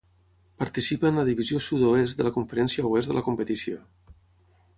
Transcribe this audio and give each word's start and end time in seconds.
Participa 0.61 1.11
en 1.11 1.19
la 1.21 1.25
Divisió 1.27 1.59
Sud-oest 1.65 2.21
de 2.23 2.27
la 2.29 2.33
Conferència 2.39 2.87
Oest 2.93 3.13
de 3.13 3.19
la 3.19 3.25
competició. 3.29 3.85